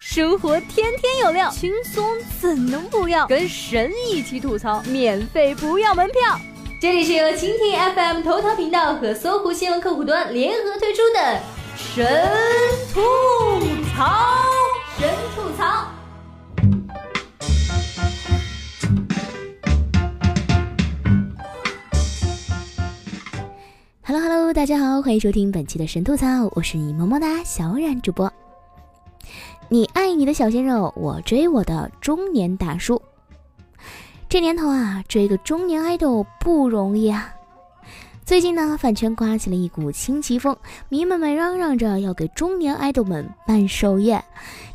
[0.00, 2.08] 生活天天有料，轻松
[2.40, 3.26] 怎能不要？
[3.26, 6.38] 跟神一起吐槽，免费不要门票。
[6.80, 11.40] 这里是由蜻蜓 FM 头条频道和搜狐新闻客户端联合推出的
[11.76, 12.06] 神
[12.94, 13.00] 吐
[13.92, 14.44] 槽，
[15.00, 15.88] 神吐槽。
[24.04, 28.32] Hello Hello，大家好，欢迎收听本期的神吐槽，我是你萌萌哒小冉主播。
[29.70, 33.02] 你爱你的小鲜肉，我追我的中年大叔。
[34.26, 37.30] 这年头啊，追个中年爱豆不容易啊。
[38.24, 40.56] 最近呢，饭圈刮起了一股新奇风，
[40.88, 44.24] 迷妹们嚷嚷着要给中年爱豆们办寿宴。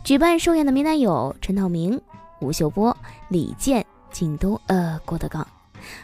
[0.04, 2.00] 举办寿宴的名单有陈道明、
[2.40, 2.96] 吴秀波、
[3.30, 5.48] 李健、靳东、呃郭德纲。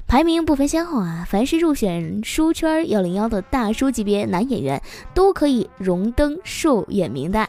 [0.08, 4.82] 排名不分先后啊，凡是入选书圈幺零幺的大叔级别男演员，
[5.14, 7.48] 都可以荣登寿宴名单。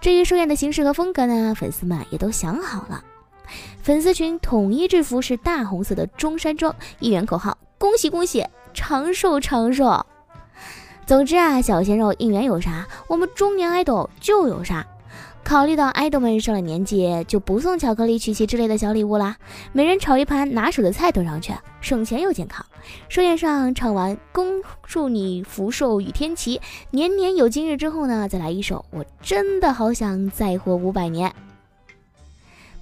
[0.00, 3.02] 至于寿宴的形式和风格呢，粉丝们也都想好了。
[3.82, 10.04] 粉丝群统一制服是大红色的中山装，应援口号：恭喜恭喜，长寿长寿。
[11.06, 14.84] 总之啊，小鲜肉应援有啥，我们中年爱豆就有啥。
[15.44, 19.36] 考虑到爱豆们上了年纪，就不送巧克力、曲奇之类的小礼物啦，
[19.72, 22.66] 每人炒一盘拿手的菜端上去，省钱又健康。
[23.08, 31.32] 寿宴上唱完“恭祝你福寿与天齐，年年有今日”之后呢，再来一首“我真的好想再活五百年”，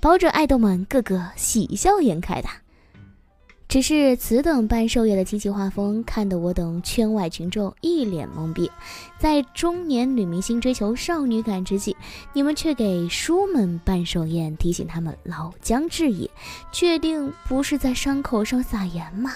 [0.01, 2.49] 保准爱豆们个个喜笑颜开的。
[3.75, 8.71] 只是此等办寿宴的积极画风，看得我等圈外群众一脸懵逼。
[9.19, 11.97] 在中年女明星追求少女感之际，
[12.33, 16.31] 你们却给叔们办寿宴，提醒他们老姜至矣，
[16.71, 19.33] 确定不是在伤口上撒盐吗？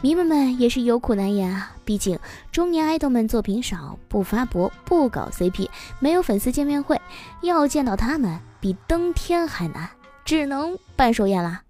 [0.00, 1.76] 迷们们也是有苦难言啊！
[1.84, 2.18] 毕竟
[2.50, 5.68] 中年爱豆们作品少，不发博，不搞 CP，
[6.00, 7.00] 没有粉丝见面会，
[7.42, 9.88] 要见到他们比登天还难，
[10.24, 11.62] 只能办寿宴啦。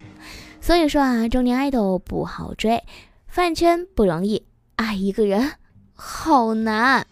[0.69, 2.85] 所以说啊，中年爱豆不好追，
[3.27, 4.43] 饭圈不容易，
[4.77, 5.53] 爱一个人
[5.95, 7.07] 好难。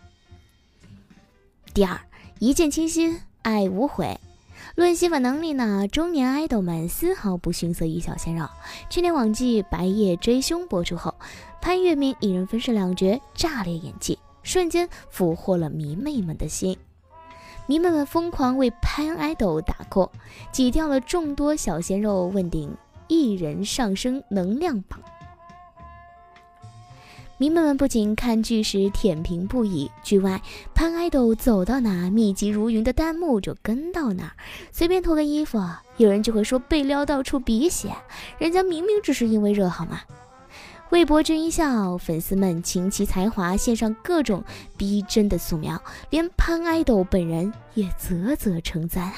[1.72, 1.98] 第二，
[2.38, 4.20] 一见倾心，爱无悔。
[4.74, 8.46] 论吸粉能力呢，中年爱豆们丝毫不逊色于小鲜肉。
[8.90, 11.14] 去年网剧《白夜追凶》播出后，
[11.62, 16.76] 潘粤明一人分饰两角，炸裂演技，瞬间俘获了迷妹们的心。
[17.66, 20.10] 迷妹们疯狂为潘爱豆打 call，
[20.52, 22.76] 挤掉了众多小鲜肉问鼎。
[23.08, 25.00] 一人上升能量榜，
[27.38, 30.40] 迷妹们不仅看剧时舔屏不已，剧外
[30.74, 34.32] 潘爱豆走到哪，密集如云的弹幕就跟到哪。
[34.72, 35.62] 随便脱个衣服，
[35.98, 37.94] 有人就会说被撩到出鼻血，
[38.38, 40.00] 人家明明只是因为热好吗？
[40.90, 44.42] 为博君一笑，粉丝们倾其才华献上各种
[44.76, 49.14] 逼真的素描，连潘爱豆本人也啧啧称赞啊。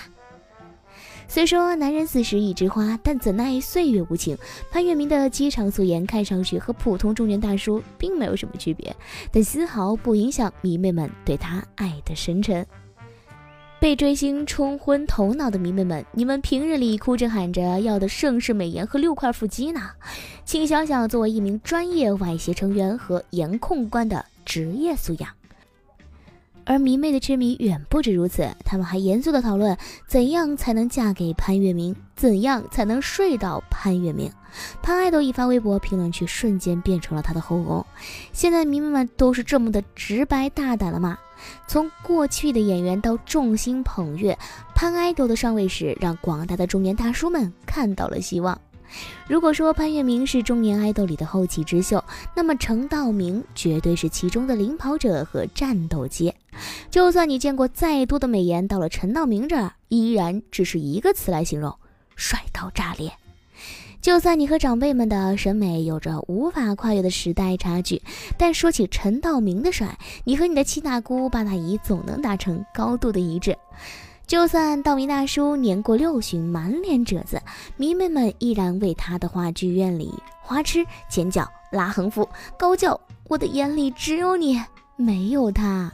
[1.31, 4.37] 虽说男人四十已知花，但怎奈岁月无情。
[4.71, 8.97] 潘粤明的机场素颜看上去和普通中年大叔并没有什么区别，
[9.31, 12.67] 但丝毫不影响迷妹们对他爱的深沉。
[13.78, 19.83] 被追星冲昏头脑的迷妹们，你们平日里哭着喊着要的盛世美颜和六块腹肌呢？
[20.47, 25.38] 请想想，作为一名专业外协成员和颜控官的职业素养。
[26.69, 29.75] 而迷妹的痴迷远不止如此，他们还严肃地讨论
[30.06, 34.31] 怎样才能嫁给潘粤明，怎样才能睡到潘粤明。
[34.83, 37.87] 潘爱豆一发微博，评论区瞬间变成了他的后宫。
[38.34, 41.17] 现在迷妹们都是这么的直白大胆了吗？
[41.67, 44.39] 从过去的演员到众星捧月，
[44.75, 48.61] 潘爱豆的上位时，让广大的中年大叔们看到了希望。
[49.26, 52.03] 如果说潘粤明是中年爱豆里的后起之秀，
[52.34, 56.32] 那么陈道明绝对是其中的领跑者和战斗机。
[56.91, 61.75] 就算你见过再多的美颜，到了陈道明这儿，依然只是一个词来形容：
[62.16, 63.12] 帅到炸裂。
[64.00, 68.00] 就算你和长辈们的审美有着无法跨越的时代差距，
[68.37, 73.59] 但说起陈道明的帅，你和你的七大姑八大姨总能达成高度的一致。
[74.26, 77.40] 就算道明大叔年过六旬，满脸褶子，
[77.78, 82.28] 迷妹们依然为他的话剧院里花痴、尖叫、拉横幅、
[82.58, 84.60] 高叫：“我的眼里只有你，
[84.96, 85.90] 没有他。”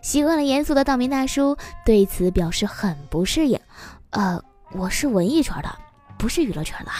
[0.00, 3.60] 习惯了严肃的道明大叔对此表示很不适应。
[4.10, 4.40] 呃，
[4.72, 5.68] 我是文艺圈的，
[6.16, 6.90] 不是娱乐圈的。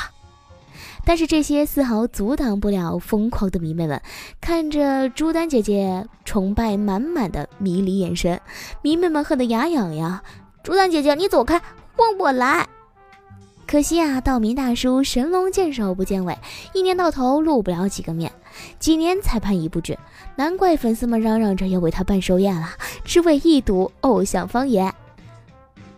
[1.06, 4.00] 但是这些丝毫阻挡不了疯狂的迷妹们
[4.40, 8.38] 看着朱丹姐姐崇拜满满的迷离眼神，
[8.82, 10.20] 迷妹们恨得牙痒痒。
[10.62, 11.60] 朱丹姐姐，你走开，
[11.96, 12.66] 换我来。
[13.66, 16.36] 可惜啊，道明大叔神龙见首不见尾，
[16.72, 18.30] 一年到头露不了几个面，
[18.78, 19.98] 几年才拍一部剧，
[20.36, 22.68] 难怪粉丝们嚷嚷着要为他办寿宴了，
[23.04, 24.92] 只为一睹偶像方颜。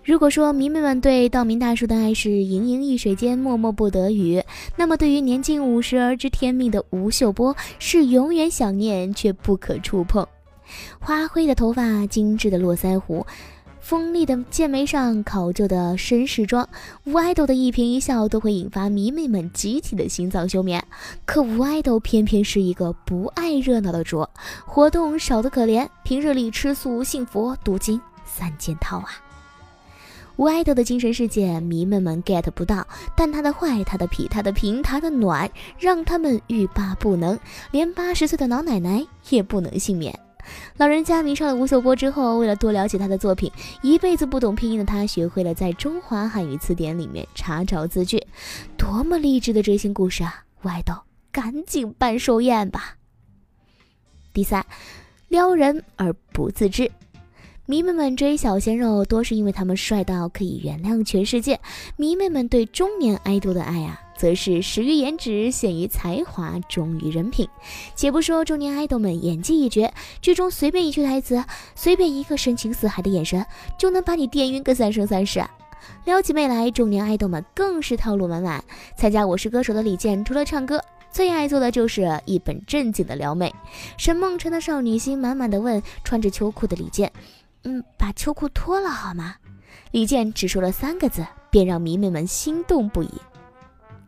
[0.04, 4.42] 如果说迷妹们对道明大叔的爱是盈盈一水间，脉脉不得语，
[4.76, 10.26] 那么对于年近五十而知天命的吴秀波，是永远想念却不可触碰。
[11.00, 13.26] 花灰的头发，精致的络腮胡，
[13.86, 16.68] 锋利的剑眉上考究的绅士装，
[17.04, 20.84] 吴爱豆的一颦一笑都会引发迷妹们集体的心脏休眠。
[21.24, 24.26] 可吴爱豆偏偏是一个不爱热闹的主，
[24.64, 29.06] 活动少得可怜，平日里吃素、信佛、读经三件套啊。
[30.34, 32.84] 吴爱豆的精神世界，迷妹们 get 不到，
[33.16, 35.48] 但他的坏、他的痞、他的平、他的暖，
[35.78, 37.38] 让他们欲罢不能，
[37.70, 40.25] 连八十岁的老奶奶也不能幸免。
[40.76, 43.50] 老人家迷上了吴秀波之后，为了多了解他的作品，
[43.82, 48.24] 一辈子不懂拼音的他，学会了在中华汉语词典里面查找字句，
[48.76, 50.44] 多么励志的追星故事啊！
[50.62, 50.94] 吴爱豆，
[51.30, 52.96] 赶紧办寿宴吧。
[54.32, 54.64] 第三，
[55.28, 56.90] 撩人而不自知。
[57.68, 61.58] 迷妹们追小鲜肉，多是因为他们帅到可以原谅全世界。
[61.96, 67.48] 迷妹们对中年爱豆的爱啊，则是始于颜值，陷于才华，忠于人品。
[67.94, 73.44] 且不说中年爱豆们演技一绝，剧中随便一句台词，随便一个深情似海的眼神，
[73.78, 75.44] 就能把你电晕个三生三世。
[76.04, 78.64] 撩起妹来，中年爱豆们更是套路满满。
[78.96, 83.54] 参加《我是歌手》的李健，除了唱歌，最爱做的就是一本正经的撩妹。
[83.96, 87.12] 沈梦辰的少女心满满的问穿着秋裤的李健。
[87.64, 89.36] 嗯，把秋裤脱了好吗？
[89.92, 93.10] 李健只说了三个字，便让迷妹们心动不已。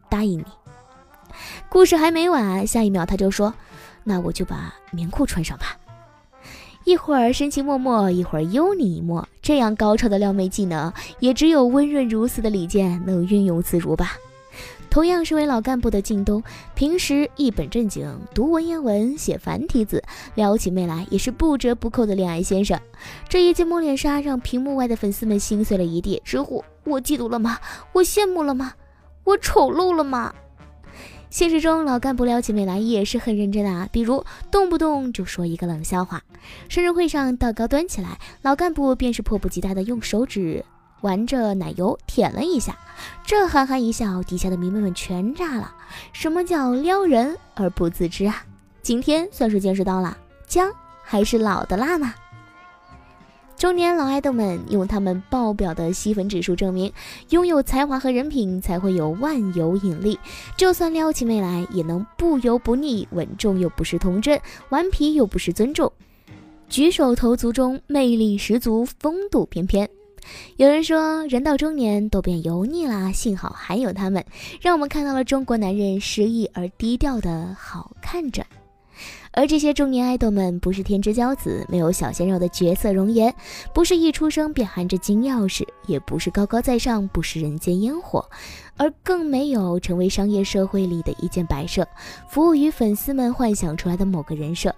[0.09, 0.45] 答应你。
[1.69, 3.55] 故事还没完，下一秒他就说
[4.05, 5.77] ：“那我就把棉裤穿上吧。”
[6.85, 10.91] 一会儿深情脉脉，一会儿幽你一默，这样高超的撩妹技能，
[11.21, 14.17] 也只有温润如丝的李健能运用自如吧。
[14.89, 16.43] 同样是位老干部的靳东，
[16.75, 20.03] 平时一本正经读文言文、写繁体字，
[20.35, 22.81] 撩起妹来也是不折不扣的恋爱先生。
[23.29, 27.59] 这一记摸脸杀让屏幕外的粉丝们心碎了一地，直呼：“我嫉妒了吗？
[27.93, 28.73] 我羡慕了吗？
[29.29, 30.35] 我丑陋了吗？”
[31.31, 36.23] 现实中，老干部撩起妹来也是很认真的啊，比如动不动就说一个冷笑话。
[36.71, 40.65] 生日会上道高端起来，老干部便是迫不及待的用手指。
[41.03, 42.77] 玩着奶油舔了一下，
[43.25, 45.73] 这憨憨一笑，底下的迷妹们全炸了。
[46.13, 48.43] 什么叫撩人而不自知啊？
[48.83, 50.17] 今天算是见识到了，
[50.47, 50.73] 姜
[51.05, 52.13] 还是老的辣呢。
[53.59, 56.93] 中年老爱豆们用他们爆表的吸粉指数证明，
[57.31, 60.17] 拥有才华和人品才会有万有引力。
[60.57, 65.93] 就算撩起妹来，也能不油不腻，稳重又不失童真，顽皮又不失尊重，
[66.69, 69.91] 举手投足中魅力十足，风度翩翩。
[70.57, 74.25] 有人说，人到中年都变油腻啦，幸好还有他们，
[74.61, 78.47] 让我们看到了中国男人失意而低调的好看着。
[79.33, 83.35] 而这些中年爱豆们，不是天之骄子，没有小鲜肉的绝色容颜，
[83.73, 88.29] 不是一出生便含着金钥匙，也不是高高在上，不食人间烟火，
[88.77, 91.87] 而更没有成为商业社会里的一件摆设，
[92.29, 94.75] 服务于粉丝们幻想出来的某个人设。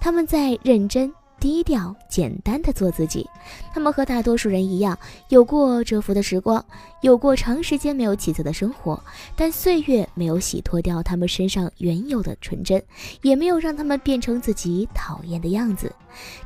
[0.00, 1.12] 他们在认真。
[1.38, 3.28] 低调简单的做自己，
[3.72, 4.98] 他们和大多数人一样，
[5.28, 6.64] 有过蛰伏的时光，
[7.02, 9.00] 有过长时间没有起色的生活，
[9.36, 12.82] 但岁月没有洗脱掉他们身上原有的纯真，
[13.22, 15.92] 也没有让他们变成自己讨厌的样子。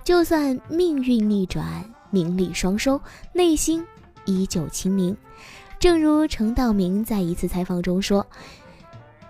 [0.05, 3.01] 就算命运逆转，名利双收，
[3.33, 3.87] 内心
[4.25, 5.17] 依旧清明。
[5.79, 8.27] 正如程道明在一次采访中说。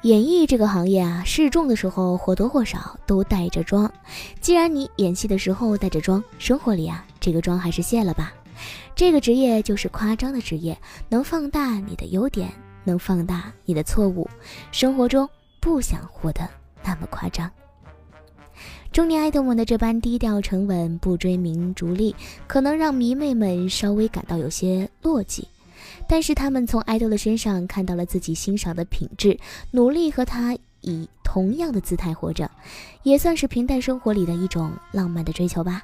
[0.02, 3.92] 演艺这个行业啊，示众的时候或多或少都带着妆。
[4.40, 8.32] 既然你演戏的时候带着妆，生活里啊，这个妆还是卸了吧。
[8.94, 10.78] 这个职业就是夸张的职业，
[11.10, 12.50] 能放大你的优点，
[12.82, 14.26] 能放大你的错误。
[14.72, 15.28] 生活中
[15.60, 16.48] 不想活得
[16.82, 17.50] 那么夸张。
[18.90, 22.16] 中年爱豆们的这般低调沉稳，不追名逐利，
[22.46, 25.44] 可能让迷妹们稍微感到有些落寂。
[26.08, 29.38] 但是他们从爱豆的身上看到了自己欣赏的品质，
[29.70, 32.50] 努力和他以同样的姿态活着，
[33.02, 35.82] 也算是平淡生活里的一种浪漫的追求吧。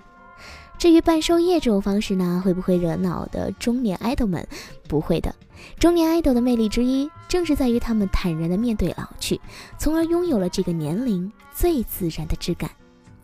[0.78, 4.46] 至于办寿夜这种方式呢，会不会惹恼的中年爱豆们？
[4.86, 5.34] 不会的。
[5.78, 9.40] 中年爱豆的魅力之一，正是在于他们坦然的面对老去，
[9.78, 12.70] 从而拥有了这个年龄最自然的质感。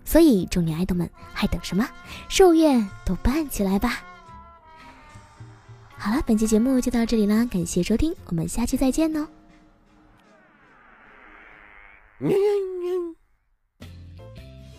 [0.05, 1.87] 所以，中年爱豆们还等什么？
[2.29, 4.03] 寿宴都办起来吧！
[6.05, 9.29] 好了，本期节目就到这里啦，感谢收听，我们下期再见哦。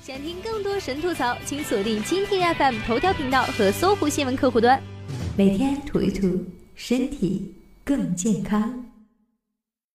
[0.01, 4.84] 想听更多神吐槽，请锁定蜻蜓 FM 头条频道和搜狐新闻客户端，
[5.38, 6.44] 每天吐一吐，
[6.75, 8.86] 身体更健康。